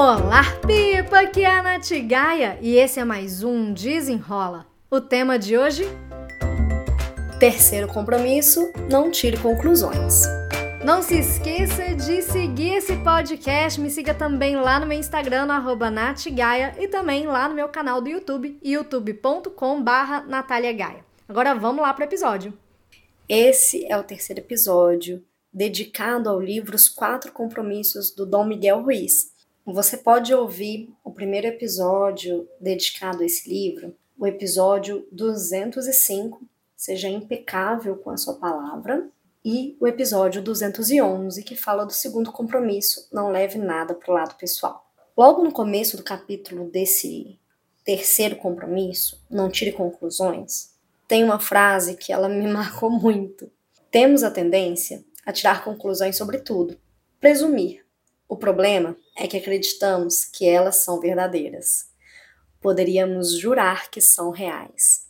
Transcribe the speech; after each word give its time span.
Olá, 0.00 0.44
Pipa! 0.64 1.22
Aqui 1.22 1.42
é 1.42 1.50
a 1.50 1.60
Nath 1.60 1.90
Gaia 2.06 2.56
e 2.62 2.76
esse 2.76 3.00
é 3.00 3.04
mais 3.04 3.42
um 3.42 3.72
Desenrola. 3.72 4.64
O 4.88 5.00
tema 5.00 5.36
de 5.36 5.58
hoje? 5.58 5.82
Terceiro 7.40 7.88
compromisso: 7.88 8.60
não 8.88 9.10
tire 9.10 9.36
conclusões. 9.38 10.22
Não 10.84 11.02
se 11.02 11.18
esqueça 11.18 11.96
de 11.96 12.22
seguir 12.22 12.74
esse 12.74 12.96
podcast. 12.98 13.80
Me 13.80 13.90
siga 13.90 14.14
também 14.14 14.54
lá 14.54 14.78
no 14.78 14.86
meu 14.86 14.96
Instagram, 14.96 15.46
no 15.46 15.90
natgaia, 15.90 16.76
e 16.78 16.86
também 16.86 17.26
lá 17.26 17.48
no 17.48 17.56
meu 17.56 17.68
canal 17.68 18.00
do 18.00 18.08
YouTube, 18.08 18.56
youtube.com.br 18.62 20.28
Natália 20.28 20.72
Gaia. 20.72 21.04
Agora 21.28 21.54
vamos 21.56 21.82
lá 21.82 21.92
para 21.92 22.04
o 22.04 22.08
episódio. 22.08 22.56
Esse 23.28 23.84
é 23.90 23.98
o 23.98 24.04
terceiro 24.04 24.42
episódio 24.42 25.24
dedicado 25.52 26.30
ao 26.30 26.40
livro 26.40 26.76
Os 26.76 26.88
Quatro 26.88 27.32
Compromissos 27.32 28.14
do 28.14 28.24
Dom 28.24 28.44
Miguel 28.44 28.80
Ruiz. 28.80 29.36
Você 29.70 29.98
pode 29.98 30.32
ouvir 30.32 30.90
o 31.04 31.12
primeiro 31.12 31.46
episódio 31.46 32.48
dedicado 32.58 33.22
a 33.22 33.26
esse 33.26 33.50
livro, 33.50 33.94
o 34.18 34.26
episódio 34.26 35.06
205, 35.12 36.40
Seja 36.74 37.06
Impecável 37.06 37.94
com 37.96 38.08
a 38.08 38.16
Sua 38.16 38.32
Palavra, 38.32 39.06
e 39.44 39.76
o 39.78 39.86
episódio 39.86 40.40
211, 40.40 41.42
que 41.42 41.54
fala 41.54 41.84
do 41.84 41.92
segundo 41.92 42.32
compromisso, 42.32 43.10
Não 43.12 43.30
Leve 43.30 43.58
Nada 43.58 43.94
para 43.94 44.10
o 44.10 44.14
Lado 44.14 44.36
Pessoal. 44.36 44.90
Logo 45.14 45.44
no 45.44 45.52
começo 45.52 45.98
do 45.98 46.02
capítulo 46.02 46.70
desse 46.70 47.38
terceiro 47.84 48.36
compromisso, 48.36 49.22
Não 49.28 49.50
Tire 49.50 49.72
Conclusões, 49.72 50.70
tem 51.06 51.22
uma 51.22 51.38
frase 51.38 51.94
que 51.94 52.10
ela 52.10 52.26
me 52.26 52.48
marcou 52.48 52.88
muito. 52.88 53.52
Temos 53.90 54.22
a 54.22 54.30
tendência 54.30 55.04
a 55.26 55.30
tirar 55.30 55.62
conclusões 55.62 56.16
sobre 56.16 56.38
tudo, 56.38 56.80
presumir, 57.20 57.86
o 58.28 58.36
problema 58.36 58.94
é 59.16 59.26
que 59.26 59.36
acreditamos 59.36 60.24
que 60.24 60.46
elas 60.46 60.76
são 60.76 61.00
verdadeiras. 61.00 61.88
Poderíamos 62.60 63.38
jurar 63.38 63.90
que 63.90 64.00
são 64.00 64.30
reais. 64.30 65.06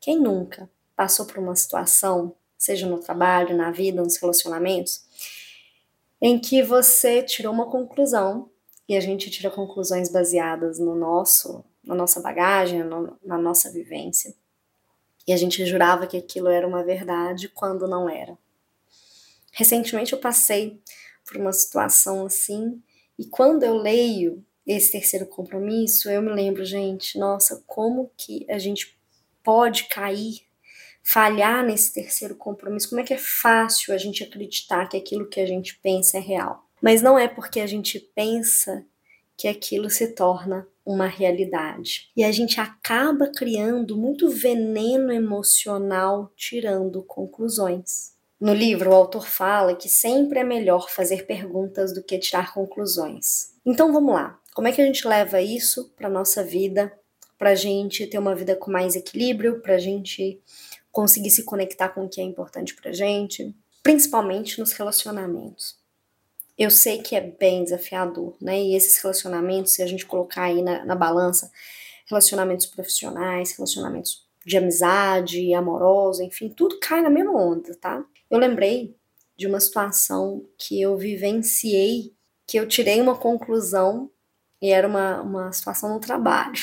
Quem 0.00 0.18
nunca 0.18 0.68
passou 0.96 1.24
por 1.24 1.38
uma 1.38 1.54
situação, 1.54 2.34
seja 2.56 2.86
no 2.86 2.98
trabalho, 2.98 3.56
na 3.56 3.70
vida, 3.70 4.02
nos 4.02 4.16
relacionamentos, 4.16 5.04
em 6.20 6.38
que 6.38 6.62
você 6.62 7.22
tirou 7.22 7.52
uma 7.52 7.70
conclusão 7.70 8.50
e 8.88 8.96
a 8.96 9.00
gente 9.00 9.30
tira 9.30 9.50
conclusões 9.50 10.10
baseadas 10.10 10.80
no 10.80 10.96
nosso, 10.96 11.64
na 11.84 11.94
nossa 11.94 12.20
bagagem, 12.20 12.82
no, 12.82 13.16
na 13.22 13.38
nossa 13.38 13.70
vivência. 13.70 14.34
E 15.26 15.32
a 15.32 15.36
gente 15.36 15.64
jurava 15.64 16.06
que 16.06 16.16
aquilo 16.16 16.48
era 16.48 16.66
uma 16.66 16.82
verdade 16.82 17.48
quando 17.48 17.86
não 17.86 18.08
era. 18.08 18.36
Recentemente 19.52 20.12
eu 20.12 20.18
passei 20.18 20.80
por 21.28 21.36
uma 21.36 21.52
situação 21.52 22.24
assim. 22.24 22.82
E 23.18 23.26
quando 23.26 23.62
eu 23.62 23.76
leio 23.76 24.44
esse 24.66 24.92
terceiro 24.92 25.26
compromisso, 25.26 26.10
eu 26.10 26.22
me 26.22 26.32
lembro, 26.32 26.64
gente, 26.64 27.18
nossa, 27.18 27.62
como 27.66 28.10
que 28.16 28.46
a 28.50 28.58
gente 28.58 28.98
pode 29.42 29.84
cair, 29.84 30.42
falhar 31.02 31.64
nesse 31.64 31.92
terceiro 31.92 32.34
compromisso? 32.34 32.88
Como 32.88 33.00
é 33.00 33.04
que 33.04 33.14
é 33.14 33.18
fácil 33.18 33.94
a 33.94 33.98
gente 33.98 34.22
acreditar 34.22 34.88
que 34.88 34.96
aquilo 34.96 35.28
que 35.28 35.40
a 35.40 35.46
gente 35.46 35.78
pensa 35.82 36.18
é 36.18 36.20
real? 36.20 36.66
Mas 36.82 37.02
não 37.02 37.18
é 37.18 37.28
porque 37.28 37.60
a 37.60 37.66
gente 37.66 37.98
pensa 37.98 38.84
que 39.36 39.48
aquilo 39.48 39.88
se 39.88 40.08
torna 40.08 40.66
uma 40.84 41.06
realidade. 41.06 42.10
E 42.16 42.24
a 42.24 42.32
gente 42.32 42.60
acaba 42.60 43.30
criando 43.30 43.96
muito 43.96 44.28
veneno 44.28 45.12
emocional, 45.12 46.32
tirando 46.36 47.02
conclusões. 47.02 48.17
No 48.40 48.54
livro, 48.54 48.90
o 48.90 48.94
autor 48.94 49.26
fala 49.26 49.74
que 49.74 49.88
sempre 49.88 50.38
é 50.38 50.44
melhor 50.44 50.88
fazer 50.88 51.26
perguntas 51.26 51.92
do 51.92 52.02
que 52.02 52.18
tirar 52.18 52.54
conclusões. 52.54 53.52
Então 53.66 53.92
vamos 53.92 54.14
lá. 54.14 54.38
Como 54.54 54.68
é 54.68 54.72
que 54.72 54.80
a 54.80 54.84
gente 54.84 55.06
leva 55.06 55.40
isso 55.40 55.92
para 55.96 56.08
nossa 56.08 56.44
vida, 56.44 56.92
para 57.36 57.50
a 57.50 57.54
gente 57.54 58.06
ter 58.06 58.18
uma 58.18 58.34
vida 58.34 58.54
com 58.54 58.70
mais 58.70 58.94
equilíbrio, 58.94 59.60
para 59.60 59.74
a 59.74 59.78
gente 59.78 60.40
conseguir 60.92 61.30
se 61.30 61.44
conectar 61.44 61.88
com 61.88 62.04
o 62.04 62.08
que 62.08 62.20
é 62.20 62.24
importante 62.24 62.74
para 62.74 62.92
gente, 62.92 63.54
principalmente 63.82 64.58
nos 64.58 64.72
relacionamentos. 64.72 65.76
Eu 66.56 66.70
sei 66.70 66.98
que 66.98 67.14
é 67.14 67.20
bem 67.20 67.62
desafiador, 67.62 68.36
né? 68.40 68.60
E 68.60 68.74
esses 68.74 69.00
relacionamentos, 69.00 69.72
se 69.72 69.82
a 69.82 69.86
gente 69.86 70.06
colocar 70.06 70.44
aí 70.44 70.60
na, 70.62 70.84
na 70.84 70.94
balança, 70.96 71.50
relacionamentos 72.06 72.66
profissionais, 72.66 73.52
relacionamentos 73.52 74.26
de 74.44 74.56
amizade, 74.56 75.54
amorosa, 75.54 76.24
enfim, 76.24 76.48
tudo 76.48 76.78
cai 76.80 77.00
na 77.00 77.10
mesma 77.10 77.32
onda, 77.32 77.74
tá? 77.76 78.04
Eu 78.30 78.38
lembrei 78.38 78.94
de 79.36 79.46
uma 79.46 79.60
situação 79.60 80.44
que 80.58 80.80
eu 80.80 80.96
vivenciei, 80.96 82.12
que 82.46 82.58
eu 82.58 82.66
tirei 82.66 83.00
uma 83.00 83.16
conclusão 83.16 84.10
e 84.60 84.70
era 84.70 84.86
uma, 84.86 85.22
uma 85.22 85.52
situação 85.52 85.94
no 85.94 86.00
trabalho. 86.00 86.60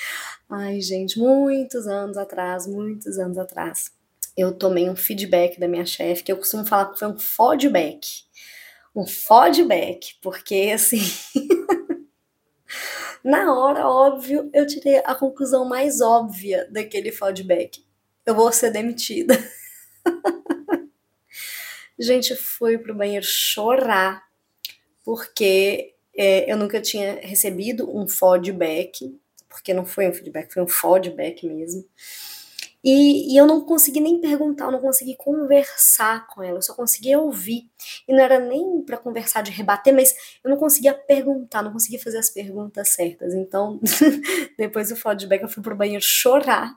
Ai, 0.48 0.80
gente, 0.80 1.18
muitos 1.18 1.86
anos 1.86 2.16
atrás, 2.16 2.66
muitos 2.66 3.18
anos 3.18 3.38
atrás, 3.38 3.90
eu 4.36 4.52
tomei 4.52 4.90
um 4.90 4.96
feedback 4.96 5.58
da 5.58 5.66
minha 5.66 5.86
chefe, 5.86 6.22
que 6.22 6.30
eu 6.30 6.36
costumo 6.36 6.66
falar 6.66 6.92
que 6.92 6.98
foi 6.98 7.08
um 7.08 7.18
feedback. 7.18 8.06
Um 8.94 9.06
feedback, 9.06 10.18
porque 10.22 10.70
assim. 10.74 11.00
Na 13.24 13.52
hora, 13.52 13.88
óbvio, 13.88 14.50
eu 14.52 14.66
tirei 14.66 14.98
a 14.98 15.14
conclusão 15.14 15.64
mais 15.64 16.00
óbvia 16.00 16.68
daquele 16.70 17.10
feedback. 17.10 17.84
Eu 18.24 18.34
vou 18.34 18.52
ser 18.52 18.70
demitida. 18.70 19.36
Gente, 21.98 22.36
fui 22.36 22.76
pro 22.78 22.94
banheiro 22.94 23.24
chorar, 23.24 24.22
porque 25.04 25.94
é, 26.16 26.50
eu 26.50 26.56
nunca 26.56 26.80
tinha 26.80 27.20
recebido 27.20 27.88
um 27.94 28.06
feedback, 28.06 29.18
porque 29.48 29.72
não 29.72 29.86
foi 29.86 30.08
um 30.08 30.12
feedback, 30.12 30.52
foi 30.52 30.62
um 30.62 30.68
feedback 30.68 31.46
mesmo. 31.46 31.84
E, 32.84 33.32
e, 33.32 33.36
eu 33.36 33.46
não 33.46 33.62
consegui 33.62 33.98
nem 33.98 34.20
perguntar, 34.20 34.66
eu 34.66 34.70
não 34.72 34.80
consegui 34.80 35.16
conversar 35.16 36.26
com 36.28 36.40
ela, 36.40 36.58
eu 36.58 36.62
só 36.62 36.72
conseguia 36.72 37.18
ouvir. 37.18 37.68
E 38.06 38.12
não 38.12 38.22
era 38.22 38.38
nem 38.38 38.80
para 38.82 38.96
conversar 38.96 39.42
de 39.42 39.50
rebater, 39.50 39.92
mas 39.92 40.14
eu 40.44 40.50
não 40.50 40.56
conseguia 40.56 40.94
perguntar, 40.94 41.62
não 41.62 41.72
conseguia 41.72 41.98
fazer 41.98 42.18
as 42.18 42.30
perguntas 42.30 42.90
certas. 42.90 43.34
Então, 43.34 43.80
depois 44.56 44.90
do 44.90 44.96
feedback, 44.96 45.42
eu 45.42 45.48
fui 45.48 45.62
pro 45.62 45.74
banheiro 45.74 46.04
chorar 46.04 46.76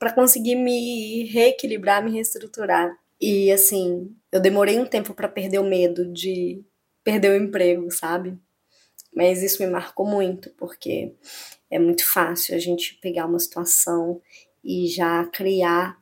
para 0.00 0.12
conseguir 0.12 0.56
me 0.56 1.24
reequilibrar, 1.26 2.02
me 2.02 2.10
reestruturar. 2.10 2.90
E 3.20 3.52
assim, 3.52 4.12
eu 4.32 4.40
demorei 4.40 4.78
um 4.78 4.86
tempo 4.86 5.14
para 5.14 5.28
perder 5.28 5.58
o 5.58 5.68
medo 5.68 6.06
de 6.12 6.64
perder 7.02 7.32
o 7.32 7.42
emprego, 7.42 7.90
sabe? 7.90 8.38
Mas 9.14 9.42
isso 9.42 9.62
me 9.62 9.68
marcou 9.68 10.06
muito, 10.06 10.50
porque 10.50 11.14
é 11.70 11.78
muito 11.78 12.06
fácil 12.06 12.54
a 12.54 12.58
gente 12.58 12.94
pegar 13.00 13.26
uma 13.26 13.38
situação 13.38 14.20
e 14.62 14.86
já 14.86 15.24
criar 15.26 15.98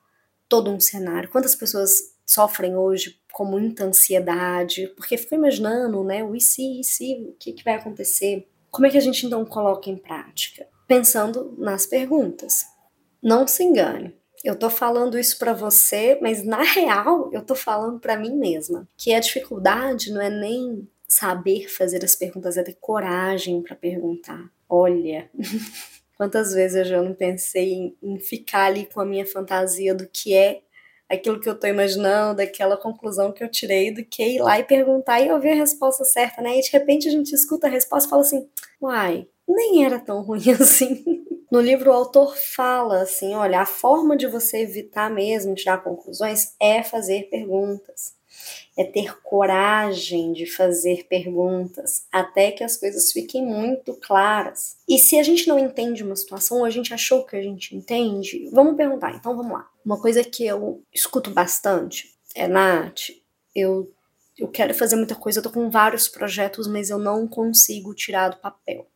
todo 0.48 0.70
um 0.70 0.80
cenário. 0.80 1.28
Quantas 1.28 1.54
pessoas 1.54 2.14
sofrem 2.26 2.76
hoje 2.76 3.18
com 3.32 3.44
muita 3.44 3.84
ansiedade, 3.84 4.88
porque 4.96 5.16
ficam 5.16 5.38
imaginando, 5.38 6.02
né, 6.04 6.24
o 6.24 6.34
e 6.34 6.40
se, 6.40 6.80
e 6.80 6.84
se, 6.84 7.14
o 7.28 7.32
que, 7.38 7.52
que 7.52 7.64
vai 7.64 7.74
acontecer? 7.74 8.46
Como 8.70 8.86
é 8.86 8.90
que 8.90 8.98
a 8.98 9.00
gente 9.00 9.24
então 9.24 9.44
coloca 9.44 9.88
em 9.88 9.96
prática? 9.96 10.66
Pensando 10.86 11.54
nas 11.56 11.86
perguntas. 11.86 12.66
Não 13.22 13.46
se 13.46 13.62
engane. 13.62 14.17
Eu 14.44 14.56
tô 14.56 14.71
falando 14.71 15.19
isso 15.19 15.38
para 15.38 15.53
você, 15.53 16.19
mas 16.22 16.44
na 16.44 16.62
real 16.62 17.31
eu 17.32 17.43
tô 17.43 17.54
falando 17.54 17.99
para 17.99 18.16
mim 18.16 18.37
mesma, 18.37 18.88
que 18.97 19.12
a 19.12 19.21
dificuldade 19.21 20.12
não 20.12 20.21
é 20.21 20.31
nem 20.31 20.88
saber 21.06 21.69
fazer 21.69 22.04
as 22.04 22.15
perguntas, 22.15 22.56
é 22.56 22.62
ter 22.62 22.76
coragem 22.81 23.62
para 23.62 23.75
perguntar. 23.75 24.50
Olha, 24.69 25.31
Quantas 26.19 26.53
vezes 26.53 26.76
eu 26.76 26.84
já 26.84 27.00
não 27.00 27.15
pensei 27.15 27.72
em, 27.75 27.97
em 28.03 28.19
ficar 28.19 28.65
ali 28.65 28.87
com 28.87 29.00
a 29.00 29.06
minha 29.06 29.25
fantasia 29.25 29.94
do 29.94 30.04
que 30.09 30.34
é 30.34 30.62
aquilo 31.09 31.38
que 31.38 31.49
eu 31.49 31.56
tô 31.56 31.69
imaginando, 31.69 32.38
daquela 32.38 32.76
conclusão 32.76 33.32
que 33.32 33.43
eu 33.43 33.49
tirei, 33.49 33.94
do 33.94 34.05
que 34.05 34.22
ir 34.34 34.43
lá 34.43 34.59
e 34.59 34.65
perguntar 34.65 35.20
e 35.20 35.31
ouvir 35.31 35.50
a 35.50 35.55
resposta 35.55 36.05
certa, 36.05 36.43
né? 36.43 36.58
E 36.58 36.61
de 36.61 36.70
repente 36.70 37.06
a 37.06 37.12
gente 37.12 37.32
escuta 37.32 37.69
a 37.69 37.70
resposta 37.70 38.08
e 38.08 38.11
fala 38.11 38.23
assim: 38.23 38.49
uai, 38.82 39.29
nem 39.46 39.84
era 39.84 40.00
tão 40.00 40.20
ruim 40.20 40.50
assim. 40.61 41.18
No 41.50 41.60
livro, 41.60 41.90
o 41.90 41.94
autor 41.94 42.36
fala 42.36 43.02
assim: 43.02 43.34
olha, 43.34 43.60
a 43.60 43.66
forma 43.66 44.16
de 44.16 44.26
você 44.26 44.58
evitar 44.58 45.10
mesmo 45.10 45.54
tirar 45.54 45.82
conclusões 45.82 46.54
é 46.60 46.82
fazer 46.82 47.28
perguntas 47.30 48.18
é 48.76 48.84
ter 48.84 49.20
coragem 49.22 50.32
de 50.32 50.46
fazer 50.46 51.06
perguntas 51.08 52.06
até 52.12 52.52
que 52.52 52.62
as 52.62 52.76
coisas 52.76 53.10
fiquem 53.10 53.44
muito 53.44 53.94
claras. 53.94 54.76
E 54.88 54.98
se 54.98 55.18
a 55.18 55.22
gente 55.22 55.48
não 55.48 55.58
entende 55.58 56.04
uma 56.04 56.14
situação 56.14 56.58
ou 56.58 56.64
a 56.64 56.70
gente 56.70 56.94
achou 56.94 57.24
que 57.24 57.34
a 57.34 57.42
gente 57.42 57.74
entende, 57.74 58.48
vamos 58.52 58.76
perguntar. 58.76 59.14
Então 59.14 59.36
vamos 59.36 59.52
lá. 59.52 59.68
Uma 59.84 60.00
coisa 60.00 60.22
que 60.22 60.46
eu 60.46 60.82
escuto 60.94 61.30
bastante 61.30 62.14
é, 62.34 62.46
Nath, 62.46 63.10
eu, 63.54 63.90
eu 64.38 64.46
quero 64.46 64.72
fazer 64.72 64.94
muita 64.94 65.16
coisa, 65.16 65.40
eu 65.40 65.42
tô 65.42 65.50
com 65.50 65.68
vários 65.68 66.06
projetos, 66.06 66.68
mas 66.68 66.88
eu 66.88 66.98
não 66.98 67.26
consigo 67.26 67.92
tirar 67.94 68.28
do 68.28 68.36
papel. 68.36 68.86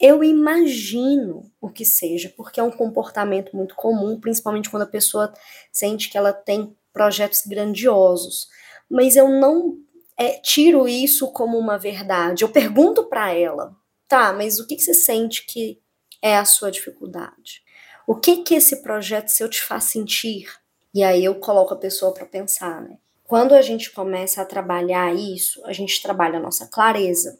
Eu 0.00 0.24
imagino 0.24 1.50
o 1.60 1.70
que 1.70 1.84
seja, 1.84 2.32
porque 2.36 2.58
é 2.58 2.62
um 2.62 2.70
comportamento 2.70 3.56
muito 3.56 3.74
comum, 3.74 4.18
principalmente 4.20 4.68
quando 4.68 4.82
a 4.82 4.86
pessoa 4.86 5.32
sente 5.72 6.10
que 6.10 6.18
ela 6.18 6.32
tem 6.32 6.76
projetos 6.92 7.42
grandiosos 7.46 8.48
mas 8.88 9.16
eu 9.16 9.28
não 9.28 9.76
é, 10.16 10.38
tiro 10.38 10.86
isso 10.86 11.32
como 11.32 11.58
uma 11.58 11.78
verdade. 11.78 12.44
Eu 12.44 12.48
pergunto 12.48 13.04
para 13.04 13.32
ela, 13.32 13.74
tá, 14.08 14.32
mas 14.32 14.58
o 14.58 14.66
que, 14.66 14.76
que 14.76 14.82
você 14.82 14.94
sente 14.94 15.44
que 15.46 15.80
é 16.22 16.36
a 16.36 16.44
sua 16.44 16.70
dificuldade? 16.70 17.62
O 18.06 18.14
que 18.14 18.42
que 18.42 18.54
esse 18.54 18.82
projeto 18.82 19.28
seu 19.28 19.48
te 19.48 19.62
faz 19.62 19.84
sentir? 19.84 20.48
E 20.94 21.02
aí 21.02 21.24
eu 21.24 21.34
coloco 21.36 21.74
a 21.74 21.78
pessoa 21.78 22.12
para 22.12 22.26
pensar, 22.26 22.82
né? 22.82 22.98
Quando 23.24 23.54
a 23.54 23.62
gente 23.62 23.90
começa 23.90 24.42
a 24.42 24.44
trabalhar 24.44 25.14
isso, 25.14 25.64
a 25.64 25.72
gente 25.72 26.00
trabalha 26.02 26.38
a 26.38 26.42
nossa 26.42 26.68
clareza, 26.68 27.38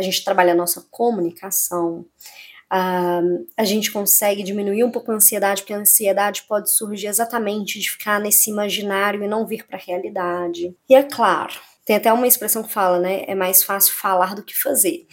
a 0.00 0.02
gente 0.02 0.24
trabalha 0.24 0.52
a 0.52 0.56
nossa 0.56 0.86
comunicação, 0.90 2.06
a, 2.70 3.20
a 3.56 3.64
gente 3.64 3.90
consegue 3.90 4.42
diminuir 4.42 4.84
um 4.84 4.90
pouco 4.90 5.10
a 5.10 5.14
ansiedade, 5.14 5.62
porque 5.62 5.74
a 5.74 5.78
ansiedade 5.78 6.44
pode 6.48 6.74
surgir 6.74 7.08
exatamente 7.08 7.78
de 7.78 7.90
ficar 7.90 8.18
nesse 8.18 8.48
imaginário 8.48 9.22
e 9.22 9.28
não 9.28 9.46
vir 9.46 9.66
para 9.66 9.76
a 9.76 9.80
realidade. 9.80 10.74
E 10.88 10.94
é 10.94 11.02
claro, 11.02 11.54
tem 11.84 11.96
até 11.96 12.12
uma 12.12 12.26
expressão 12.26 12.62
que 12.62 12.72
fala, 12.72 12.98
né? 12.98 13.24
É 13.26 13.34
mais 13.34 13.62
fácil 13.62 13.92
falar 13.94 14.34
do 14.34 14.44
que 14.44 14.56
fazer. 14.56 15.06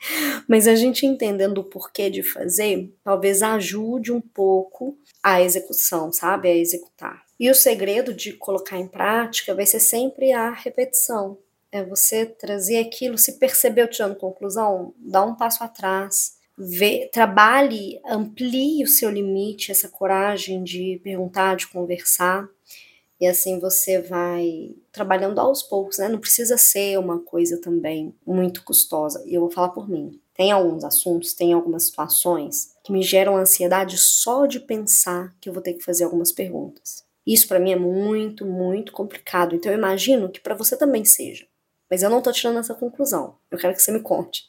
Mas 0.48 0.66
a 0.66 0.74
gente 0.74 1.06
entendendo 1.06 1.58
o 1.58 1.64
porquê 1.64 2.10
de 2.10 2.22
fazer, 2.22 2.92
talvez 3.04 3.42
ajude 3.42 4.12
um 4.12 4.20
pouco 4.20 4.98
a 5.22 5.40
execução, 5.40 6.12
sabe? 6.12 6.48
A 6.48 6.56
executar. 6.56 7.22
E 7.38 7.48
o 7.50 7.54
segredo 7.54 8.12
de 8.12 8.32
colocar 8.32 8.76
em 8.76 8.88
prática 8.88 9.54
vai 9.54 9.64
ser 9.64 9.80
sempre 9.80 10.32
a 10.32 10.50
repetição. 10.50 11.38
É 11.72 11.84
você 11.84 12.26
trazer 12.26 12.78
aquilo, 12.78 13.16
se 13.16 13.38
percebeu 13.38 13.88
tirando 13.88 14.16
conclusão, 14.16 14.92
dá 14.98 15.24
um 15.24 15.36
passo 15.36 15.62
atrás, 15.62 16.36
vê, 16.58 17.08
trabalhe, 17.12 18.00
amplie 18.04 18.82
o 18.82 18.88
seu 18.88 19.08
limite, 19.10 19.70
essa 19.70 19.88
coragem 19.88 20.64
de 20.64 21.00
perguntar, 21.04 21.56
de 21.56 21.68
conversar. 21.68 22.48
E 23.20 23.26
assim 23.26 23.60
você 23.60 24.00
vai 24.00 24.74
trabalhando 24.90 25.38
aos 25.40 25.62
poucos, 25.62 25.98
né? 25.98 26.08
Não 26.08 26.18
precisa 26.18 26.56
ser 26.58 26.98
uma 26.98 27.20
coisa 27.20 27.60
também 27.60 28.14
muito 28.26 28.64
custosa. 28.64 29.22
E 29.26 29.34
eu 29.34 29.42
vou 29.42 29.50
falar 29.50 29.70
por 29.70 29.88
mim. 29.88 30.20
Tem 30.34 30.50
alguns 30.52 30.84
assuntos, 30.84 31.34
tem 31.34 31.52
algumas 31.52 31.84
situações 31.84 32.74
que 32.82 32.92
me 32.92 33.02
geram 33.02 33.36
ansiedade 33.36 33.98
só 33.98 34.46
de 34.46 34.58
pensar 34.58 35.36
que 35.40 35.48
eu 35.48 35.52
vou 35.52 35.62
ter 35.62 35.74
que 35.74 35.84
fazer 35.84 36.04
algumas 36.04 36.32
perguntas. 36.32 37.04
Isso 37.26 37.46
para 37.46 37.60
mim 37.60 37.72
é 37.72 37.76
muito, 37.76 38.46
muito 38.46 38.92
complicado. 38.92 39.54
Então 39.54 39.70
eu 39.70 39.78
imagino 39.78 40.30
que 40.30 40.40
para 40.40 40.54
você 40.54 40.76
também 40.76 41.04
seja. 41.04 41.46
Mas 41.90 42.02
eu 42.02 42.10
não 42.10 42.22
tô 42.22 42.30
tirando 42.30 42.58
essa 42.58 42.74
conclusão. 42.74 43.36
Eu 43.50 43.58
quero 43.58 43.74
que 43.74 43.82
você 43.82 43.90
me 43.90 44.00
conte. 44.00 44.44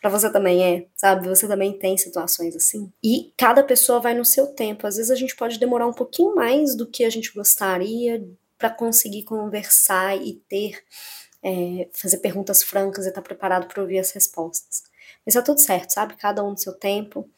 Para 0.00 0.10
você 0.10 0.30
também 0.30 0.64
é, 0.64 0.86
sabe? 0.94 1.28
Você 1.28 1.48
também 1.48 1.78
tem 1.78 1.96
situações 1.96 2.54
assim. 2.54 2.92
E 3.02 3.32
cada 3.36 3.62
pessoa 3.62 4.00
vai 4.00 4.14
no 4.14 4.24
seu 4.24 4.48
tempo. 4.48 4.86
Às 4.86 4.96
vezes 4.96 5.10
a 5.10 5.14
gente 5.14 5.34
pode 5.34 5.58
demorar 5.58 5.86
um 5.86 5.92
pouquinho 5.92 6.34
mais 6.34 6.76
do 6.76 6.86
que 6.86 7.04
a 7.04 7.10
gente 7.10 7.32
gostaria 7.32 8.22
para 8.58 8.70
conseguir 8.70 9.24
conversar 9.24 10.16
e 10.16 10.34
ter, 10.48 10.78
é, 11.42 11.88
fazer 11.92 12.18
perguntas 12.18 12.62
francas 12.62 13.06
e 13.06 13.08
estar 13.08 13.22
tá 13.22 13.26
preparado 13.26 13.66
para 13.66 13.80
ouvir 13.80 13.98
as 13.98 14.10
respostas. 14.10 14.82
Mas 15.24 15.34
tá 15.34 15.42
tudo 15.42 15.60
certo, 15.60 15.90
sabe? 15.90 16.16
Cada 16.16 16.44
um 16.44 16.50
no 16.50 16.58
seu 16.58 16.74
tempo. 16.74 17.28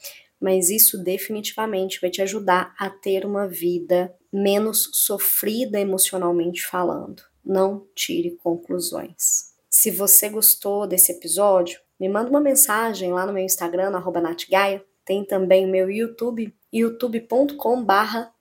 Mas 0.41 0.69
isso 0.69 1.03
definitivamente 1.03 2.00
vai 2.00 2.11
te 2.11 2.21
ajudar 2.21 2.75
a 2.79 2.91
ter 2.91 3.25
uma 3.25 3.47
vida 3.47 4.15
menos 4.33 4.91
sofrida 4.93 5.79
emocionalmente 5.81 6.67
falando. 6.67 7.23
Não 7.44 7.87
tire 7.94 8.38
conclusões. 8.43 9.52
Se 9.69 9.91
você 9.91 10.29
gostou 10.29 10.87
desse 10.87 11.12
episódio, 11.12 11.81
me 11.99 12.08
manda 12.08 12.31
uma 12.31 12.41
mensagem 12.41 13.12
lá 13.12 13.26
no 13.26 13.32
meu 13.32 13.44
Instagram, 13.44 13.91
no 13.91 14.20
natgaia. 14.20 14.85
Tem 15.05 15.25
também 15.25 15.67
o 15.67 15.70
meu 15.70 15.91
YouTube, 15.91 16.55
youtube.com 16.73 17.85
barra. 17.85 18.32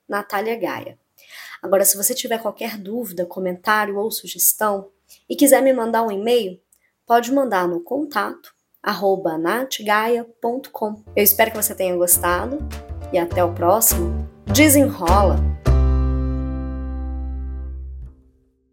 Agora, 1.61 1.85
se 1.85 1.97
você 1.97 2.13
tiver 2.13 2.39
qualquer 2.39 2.77
dúvida, 2.77 3.25
comentário 3.25 3.97
ou 3.97 4.11
sugestão 4.11 4.89
e 5.29 5.35
quiser 5.35 5.61
me 5.61 5.73
mandar 5.73 6.03
um 6.03 6.11
e-mail, 6.11 6.59
pode 7.05 7.31
mandar 7.31 7.67
no 7.67 7.81
contato 7.81 8.53
arroba 8.83 9.37
natgaia.com. 9.37 11.03
Eu 11.15 11.23
espero 11.23 11.51
que 11.51 11.57
você 11.57 11.73
tenha 11.73 11.95
gostado 11.95 12.57
e 13.13 13.17
até 13.17 13.43
o 13.43 13.53
próximo. 13.53 14.27
Desenrola! 14.45 15.52